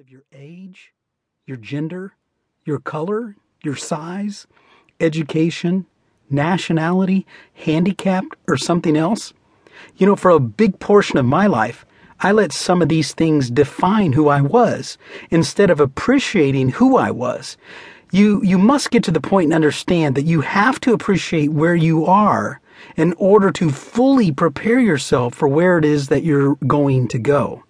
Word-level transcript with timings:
of 0.00 0.10
your 0.10 0.24
age, 0.32 0.92
your 1.46 1.56
gender, 1.56 2.14
your 2.64 2.80
color, 2.80 3.36
your 3.62 3.76
size, 3.76 4.46
education, 4.98 5.86
nationality, 6.28 7.24
handicapped, 7.52 8.34
or 8.48 8.56
something 8.56 8.96
else? 8.96 9.32
You 9.96 10.06
know, 10.06 10.16
for 10.16 10.30
a 10.30 10.40
big 10.40 10.80
portion 10.80 11.18
of 11.18 11.24
my 11.24 11.46
life, 11.46 11.86
I 12.18 12.32
let 12.32 12.50
some 12.52 12.82
of 12.82 12.88
these 12.88 13.12
things 13.12 13.50
define 13.50 14.14
who 14.14 14.28
I 14.28 14.40
was 14.40 14.98
instead 15.30 15.70
of 15.70 15.78
appreciating 15.78 16.70
who 16.70 16.96
I 16.96 17.12
was. 17.12 17.56
You, 18.10 18.42
you 18.42 18.58
must 18.58 18.90
get 18.90 19.04
to 19.04 19.12
the 19.12 19.20
point 19.20 19.46
and 19.46 19.54
understand 19.54 20.16
that 20.16 20.22
you 20.22 20.40
have 20.40 20.80
to 20.80 20.92
appreciate 20.92 21.52
where 21.52 21.76
you 21.76 22.04
are 22.06 22.60
in 22.96 23.12
order 23.12 23.50
to 23.52 23.70
fully 23.70 24.32
prepare 24.32 24.80
yourself 24.80 25.34
for 25.34 25.46
where 25.46 25.78
it 25.78 25.84
is 25.84 26.08
that 26.08 26.24
you're 26.24 26.56
going 26.66 27.08
to 27.08 27.18
go. 27.18 27.63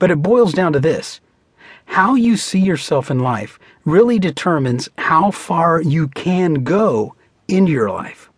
But 0.00 0.10
it 0.10 0.22
boils 0.22 0.52
down 0.52 0.72
to 0.72 0.80
this 0.80 1.20
how 1.86 2.14
you 2.14 2.36
see 2.36 2.60
yourself 2.60 3.10
in 3.10 3.18
life 3.18 3.58
really 3.84 4.18
determines 4.18 4.88
how 4.96 5.30
far 5.30 5.80
you 5.82 6.06
can 6.08 6.62
go 6.62 7.14
in 7.48 7.66
your 7.66 7.90
life. 7.90 8.30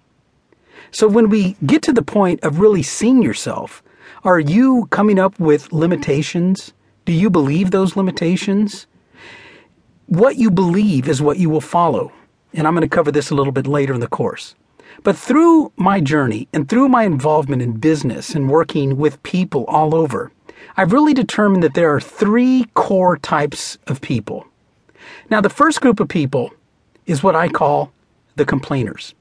So 0.90 1.06
when 1.06 1.28
we 1.28 1.56
get 1.64 1.82
to 1.82 1.92
the 1.92 2.02
point 2.02 2.42
of 2.42 2.60
really 2.60 2.82
seeing 2.82 3.22
yourself, 3.22 3.82
are 4.24 4.40
you 4.40 4.86
coming 4.90 5.18
up 5.18 5.38
with 5.38 5.72
limitations? 5.72 6.72
Do 7.04 7.12
you 7.12 7.28
believe 7.28 7.70
those 7.70 7.96
limitations? 7.96 8.86
What 10.06 10.36
you 10.36 10.50
believe 10.50 11.08
is 11.08 11.20
what 11.20 11.38
you 11.38 11.50
will 11.50 11.60
follow. 11.60 12.12
And 12.54 12.66
I'm 12.66 12.74
going 12.74 12.88
to 12.88 12.96
cover 12.96 13.12
this 13.12 13.30
a 13.30 13.34
little 13.34 13.52
bit 13.52 13.66
later 13.66 13.92
in 13.92 14.00
the 14.00 14.06
course. 14.08 14.54
But 15.02 15.16
through 15.16 15.72
my 15.76 16.00
journey 16.00 16.48
and 16.52 16.68
through 16.68 16.88
my 16.88 17.04
involvement 17.04 17.62
in 17.62 17.72
business 17.72 18.34
and 18.34 18.50
working 18.50 18.96
with 18.96 19.22
people 19.22 19.64
all 19.66 19.94
over, 19.94 20.32
I've 20.76 20.92
really 20.92 21.14
determined 21.14 21.62
that 21.62 21.74
there 21.74 21.94
are 21.94 22.00
three 22.00 22.66
core 22.74 23.16
types 23.18 23.78
of 23.86 24.00
people. 24.00 24.46
Now, 25.30 25.40
the 25.40 25.50
first 25.50 25.80
group 25.80 26.00
of 26.00 26.08
people 26.08 26.50
is 27.06 27.22
what 27.22 27.36
I 27.36 27.48
call 27.48 27.92
the 28.36 28.44
complainers. 28.44 29.14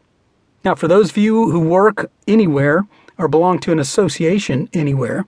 Now, 0.64 0.76
for 0.76 0.88
those 0.88 1.10
of 1.10 1.18
you 1.18 1.50
who 1.52 1.60
work 1.60 2.10
anywhere 2.28 2.86
or 3.18 3.28
belong 3.28 3.60
to 3.60 3.72
an 3.72 3.80
association 3.80 4.70
anywhere, 4.74 5.26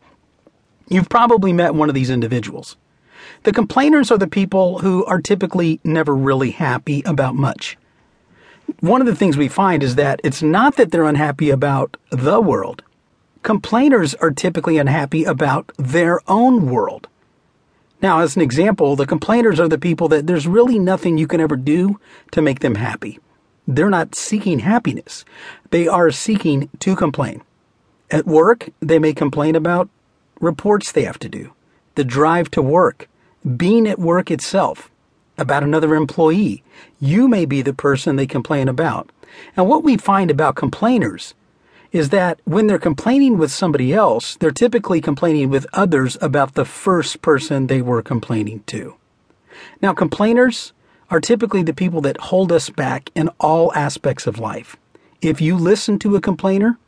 you've 0.88 1.10
probably 1.10 1.54
met 1.54 1.76
one 1.76 1.90
of 1.90 1.96
these 1.96 2.10
individuals. 2.10 2.78
The 3.44 3.54
complainers 3.54 4.12
are 4.12 4.18
the 4.18 4.28
people 4.28 4.80
who 4.80 5.06
are 5.06 5.22
typically 5.22 5.80
never 5.84 6.16
really 6.16 6.52
happy 6.52 7.02
about 7.06 7.36
much. 7.36 7.78
One 8.80 9.02
of 9.02 9.08
the 9.08 9.16
things 9.16 9.38
we 9.38 9.48
find 9.48 9.84
is 9.84 9.96
that 9.96 10.22
it's 10.24 10.42
not 10.42 10.78
that 10.78 10.92
they're 10.92 11.04
unhappy 11.06 11.50
about 11.50 11.98
the 12.10 12.40
world, 12.40 12.84
Complainers 13.44 14.16
are 14.16 14.32
typically 14.32 14.78
unhappy 14.78 15.26
about 15.26 15.70
their 15.78 16.22
own 16.30 16.70
world. 16.70 17.10
Now, 18.02 18.22
as 18.22 18.38
an 18.38 18.42
example, 18.42 18.96
the 18.96 19.06
complainers 19.06 19.60
are 19.60 19.68
the 19.68 19.78
people 19.78 20.08
that 20.08 20.28
there's 20.28 20.48
really 20.48 20.80
nothing 20.80 21.18
you 21.18 21.28
can 21.28 21.42
ever 21.42 21.58
do 21.58 22.00
to 22.32 22.42
make 22.42 22.62
them 22.62 22.76
happy. 22.76 23.20
They're 23.68 23.90
not 23.90 24.16
seeking 24.16 24.60
happiness. 24.60 25.26
They 25.72 25.90
are 25.90 26.10
seeking 26.10 26.70
to 26.80 26.96
complain. 26.96 27.42
At 28.10 28.26
work, 28.26 28.70
they 28.80 28.98
may 28.98 29.14
complain 29.14 29.58
about 29.58 29.90
reports 30.40 30.94
they 30.94 31.04
have 31.04 31.20
to 31.20 31.30
do, 31.30 31.54
the 31.96 32.06
drive 32.06 32.50
to 32.52 32.62
work, 32.62 33.10
being 33.58 33.88
at 33.88 34.00
work 34.00 34.32
itself, 34.32 34.90
about 35.38 35.64
another 35.64 35.96
employee. 35.96 36.64
You 37.02 37.28
may 37.28 37.44
be 37.44 37.62
the 37.62 37.74
person 37.74 38.16
they 38.16 38.28
complain 38.28 38.70
about. 38.70 39.10
And 39.58 39.68
what 39.68 39.84
we 39.84 39.98
find 39.98 40.32
about 40.32 40.56
complainers 40.56 41.34
is 41.94 42.10
that 42.10 42.42
when 42.44 42.66
they're 42.66 42.80
complaining 42.80 43.38
with 43.38 43.52
somebody 43.52 43.94
else, 43.94 44.36
they're 44.38 44.52
typically 44.52 45.00
complaining 45.00 45.50
with 45.50 45.68
others 45.74 46.18
about 46.20 46.56
the 46.56 46.66
first 46.66 47.22
person 47.22 47.68
they 47.68 47.82
were 47.82 48.02
complaining 48.02 48.64
to. 48.66 48.96
Now, 49.80 49.94
complainers 49.94 50.74
are 51.12 51.22
typically 51.22 51.62
the 51.62 51.74
people 51.74 52.02
that 52.02 52.18
hold 52.18 52.52
us 52.52 52.72
back 52.72 53.12
in 53.14 53.30
all 53.40 53.72
aspects 53.76 54.26
of 54.26 54.40
life. 54.40 54.76
If 55.22 55.40
you 55.40 55.56
listen 55.56 56.00
to 56.00 56.16
a 56.16 56.22
complainer, 56.22 56.80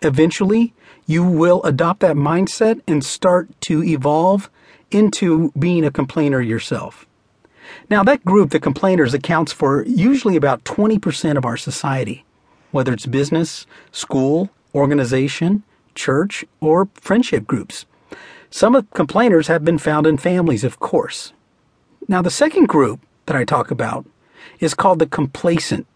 eventually 0.00 0.72
you 1.06 1.24
will 1.24 1.60
adopt 1.64 1.98
that 2.00 2.14
mindset 2.14 2.80
and 2.86 3.04
start 3.04 3.48
to 3.62 3.82
evolve 3.82 4.48
into 4.92 5.50
being 5.58 5.84
a 5.84 5.90
complainer 5.90 6.40
yourself. 6.40 7.06
Now, 7.90 8.04
that 8.04 8.24
group, 8.24 8.50
the 8.50 8.60
complainers, 8.60 9.12
accounts 9.12 9.52
for 9.52 9.84
usually 9.84 10.36
about 10.36 10.62
20% 10.64 11.36
of 11.36 11.44
our 11.44 11.56
society 11.56 12.24
whether 12.72 12.92
it's 12.92 13.06
business, 13.06 13.66
school, 13.92 14.50
organization, 14.74 15.62
church, 15.94 16.44
or 16.60 16.88
friendship 16.94 17.46
groups. 17.46 17.86
Some 18.50 18.74
of 18.74 18.90
complainers 18.90 19.46
have 19.46 19.64
been 19.64 19.78
found 19.78 20.06
in 20.06 20.16
families, 20.16 20.64
of 20.64 20.80
course. 20.80 21.32
Now, 22.08 22.20
the 22.20 22.30
second 22.30 22.66
group 22.66 23.00
that 23.26 23.36
I 23.36 23.44
talk 23.44 23.70
about 23.70 24.04
is 24.60 24.74
called 24.74 24.98
the 24.98 25.06
complacent. 25.06 25.86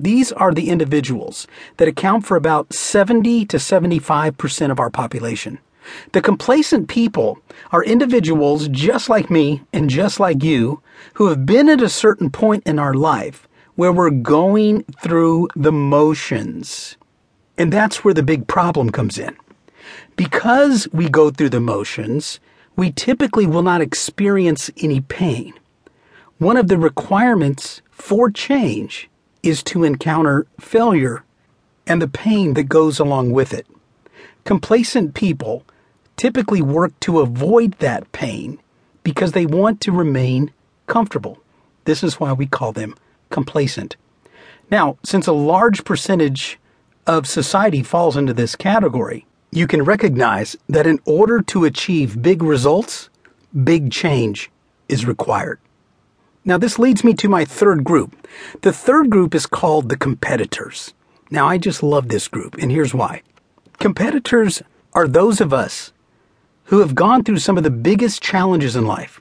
These 0.00 0.32
are 0.32 0.52
the 0.52 0.68
individuals 0.70 1.46
that 1.76 1.88
account 1.88 2.26
for 2.26 2.36
about 2.36 2.72
70 2.72 3.46
to 3.46 3.56
75% 3.58 4.70
of 4.70 4.80
our 4.80 4.90
population. 4.90 5.58
The 6.12 6.22
complacent 6.22 6.88
people 6.88 7.38
are 7.70 7.84
individuals 7.84 8.68
just 8.68 9.08
like 9.08 9.30
me 9.30 9.62
and 9.72 9.90
just 9.90 10.18
like 10.18 10.42
you 10.42 10.82
who 11.14 11.28
have 11.28 11.46
been 11.46 11.68
at 11.68 11.82
a 11.82 11.88
certain 11.88 12.30
point 12.30 12.64
in 12.66 12.78
our 12.78 12.94
life 12.94 13.46
where 13.76 13.92
we're 13.92 14.10
going 14.10 14.84
through 15.00 15.48
the 15.56 15.72
motions. 15.72 16.96
And 17.58 17.72
that's 17.72 18.04
where 18.04 18.14
the 18.14 18.22
big 18.22 18.46
problem 18.46 18.90
comes 18.90 19.18
in. 19.18 19.36
Because 20.16 20.88
we 20.92 21.08
go 21.08 21.30
through 21.30 21.50
the 21.50 21.60
motions, 21.60 22.40
we 22.76 22.90
typically 22.90 23.46
will 23.46 23.62
not 23.62 23.80
experience 23.80 24.70
any 24.80 25.00
pain. 25.00 25.54
One 26.38 26.56
of 26.56 26.68
the 26.68 26.78
requirements 26.78 27.82
for 27.90 28.30
change 28.30 29.08
is 29.42 29.62
to 29.64 29.84
encounter 29.84 30.46
failure 30.58 31.24
and 31.86 32.00
the 32.00 32.08
pain 32.08 32.54
that 32.54 32.64
goes 32.64 32.98
along 32.98 33.32
with 33.32 33.52
it. 33.52 33.66
Complacent 34.44 35.14
people 35.14 35.64
typically 36.16 36.62
work 36.62 36.98
to 37.00 37.20
avoid 37.20 37.72
that 37.78 38.10
pain 38.12 38.58
because 39.02 39.32
they 39.32 39.46
want 39.46 39.80
to 39.82 39.92
remain 39.92 40.50
comfortable. 40.86 41.38
This 41.84 42.02
is 42.02 42.18
why 42.18 42.32
we 42.32 42.46
call 42.46 42.72
them 42.72 42.94
complacent. 43.30 43.96
Now, 44.70 44.98
since 45.04 45.26
a 45.26 45.32
large 45.32 45.84
percentage 45.84 46.58
of 47.06 47.26
society 47.26 47.82
falls 47.82 48.16
into 48.16 48.32
this 48.32 48.56
category, 48.56 49.26
you 49.50 49.66
can 49.66 49.82
recognize 49.82 50.56
that 50.68 50.86
in 50.86 50.98
order 51.04 51.40
to 51.42 51.64
achieve 51.64 52.22
big 52.22 52.42
results, 52.42 53.10
big 53.62 53.92
change 53.92 54.50
is 54.88 55.06
required. 55.06 55.60
Now, 56.44 56.58
this 56.58 56.78
leads 56.78 57.04
me 57.04 57.14
to 57.14 57.28
my 57.28 57.44
third 57.44 57.84
group. 57.84 58.28
The 58.62 58.72
third 58.72 59.10
group 59.10 59.34
is 59.34 59.46
called 59.46 59.88
the 59.88 59.96
competitors. 59.96 60.92
Now, 61.30 61.46
I 61.46 61.56
just 61.56 61.82
love 61.82 62.08
this 62.08 62.28
group, 62.28 62.56
and 62.58 62.70
here's 62.70 62.92
why. 62.92 63.22
Competitors 63.78 64.62
are 64.92 65.08
those 65.08 65.40
of 65.40 65.52
us 65.52 65.92
who 66.64 66.80
have 66.80 66.94
gone 66.94 67.22
through 67.22 67.38
some 67.38 67.56
of 67.56 67.64
the 67.64 67.70
biggest 67.70 68.22
challenges 68.22 68.76
in 68.76 68.86
life. 68.86 69.20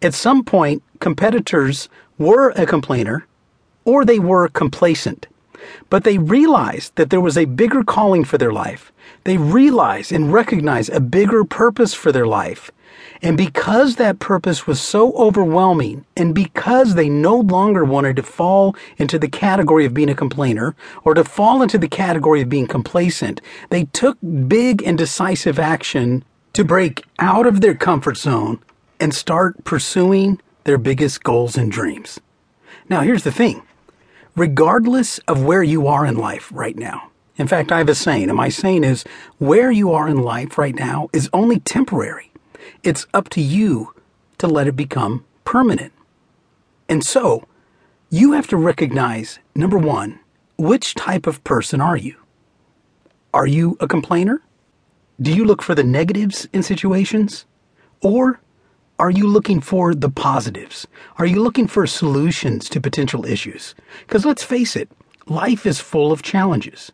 At 0.00 0.14
some 0.14 0.44
point, 0.44 0.82
competitors 1.00 1.88
were 2.18 2.50
a 2.50 2.66
complainer 2.66 3.26
or 3.84 4.04
they 4.04 4.18
were 4.18 4.48
complacent. 4.48 5.26
But 5.90 6.04
they 6.04 6.18
realized 6.18 6.94
that 6.94 7.10
there 7.10 7.20
was 7.20 7.36
a 7.36 7.46
bigger 7.46 7.82
calling 7.82 8.24
for 8.24 8.38
their 8.38 8.52
life. 8.52 8.92
They 9.24 9.38
realized 9.38 10.12
and 10.12 10.32
recognized 10.32 10.90
a 10.90 11.00
bigger 11.00 11.44
purpose 11.44 11.94
for 11.94 12.12
their 12.12 12.26
life. 12.26 12.70
And 13.22 13.36
because 13.36 13.96
that 13.96 14.20
purpose 14.20 14.66
was 14.66 14.80
so 14.80 15.12
overwhelming, 15.14 16.04
and 16.16 16.34
because 16.34 16.94
they 16.94 17.08
no 17.08 17.36
longer 17.36 17.84
wanted 17.84 18.16
to 18.16 18.22
fall 18.22 18.76
into 18.98 19.18
the 19.18 19.28
category 19.28 19.84
of 19.84 19.94
being 19.94 20.10
a 20.10 20.14
complainer 20.14 20.76
or 21.04 21.14
to 21.14 21.24
fall 21.24 21.60
into 21.60 21.78
the 21.78 21.88
category 21.88 22.42
of 22.42 22.48
being 22.48 22.68
complacent, 22.68 23.40
they 23.70 23.84
took 23.86 24.18
big 24.46 24.82
and 24.84 24.96
decisive 24.96 25.58
action 25.58 26.24
to 26.52 26.64
break 26.64 27.04
out 27.18 27.46
of 27.46 27.60
their 27.60 27.74
comfort 27.74 28.16
zone 28.16 28.60
and 29.00 29.14
start 29.14 29.64
pursuing 29.64 30.40
their 30.64 30.78
biggest 30.78 31.22
goals 31.22 31.56
and 31.56 31.70
dreams. 31.70 32.20
Now, 32.88 33.00
here's 33.00 33.24
the 33.24 33.32
thing 33.32 33.62
regardless 34.36 35.18
of 35.26 35.42
where 35.42 35.64
you 35.64 35.88
are 35.88 36.06
in 36.06 36.16
life 36.16 36.48
right 36.52 36.76
now. 36.76 37.10
In 37.36 37.48
fact, 37.48 37.72
I 37.72 37.78
have 37.78 37.88
a 37.88 37.94
saying, 37.94 38.28
and 38.28 38.36
my 38.36 38.48
saying 38.48 38.84
is 38.84 39.04
where 39.38 39.70
you 39.70 39.92
are 39.92 40.08
in 40.08 40.22
life 40.22 40.58
right 40.58 40.74
now 40.74 41.08
is 41.12 41.30
only 41.32 41.58
temporary. 41.60 42.32
It's 42.82 43.06
up 43.12 43.28
to 43.30 43.40
you 43.40 43.94
to 44.38 44.46
let 44.46 44.66
it 44.66 44.76
become 44.76 45.24
permanent. 45.44 45.92
And 46.88 47.04
so, 47.04 47.46
you 48.10 48.32
have 48.32 48.46
to 48.48 48.56
recognize 48.56 49.38
number 49.54 49.78
one, 49.78 50.20
which 50.56 50.94
type 50.94 51.26
of 51.26 51.42
person 51.44 51.80
are 51.80 51.96
you? 51.96 52.16
Are 53.34 53.46
you 53.46 53.76
a 53.80 53.86
complainer? 53.86 54.42
Do 55.20 55.32
you 55.32 55.44
look 55.44 55.62
for 55.62 55.74
the 55.74 55.84
negatives 55.84 56.48
in 56.52 56.62
situations? 56.62 57.44
Or 58.00 58.40
are 58.98 59.10
you 59.10 59.28
looking 59.28 59.60
for 59.60 59.94
the 59.94 60.10
positives? 60.10 60.86
Are 61.18 61.26
you 61.26 61.40
looking 61.40 61.68
for 61.68 61.86
solutions 61.86 62.68
to 62.70 62.80
potential 62.80 63.24
issues? 63.24 63.74
Because 64.00 64.24
let's 64.24 64.42
face 64.42 64.74
it, 64.74 64.90
life 65.26 65.66
is 65.66 65.78
full 65.78 66.10
of 66.10 66.22
challenges. 66.22 66.90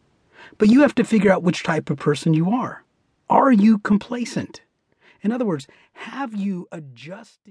But 0.58 0.68
you 0.68 0.82
have 0.82 0.94
to 0.96 1.04
figure 1.04 1.32
out 1.32 1.42
which 1.42 1.62
type 1.62 1.88
of 1.88 1.98
person 1.98 2.34
you 2.34 2.50
are. 2.50 2.84
Are 3.30 3.50
you 3.50 3.78
complacent? 3.78 4.60
In 5.22 5.32
other 5.32 5.46
words, 5.46 5.66
have 5.94 6.34
you 6.34 6.68
adjusted? 6.70 7.38